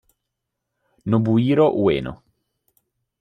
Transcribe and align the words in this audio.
Nobuhiro 1.09 1.67
Ueno 1.83 2.13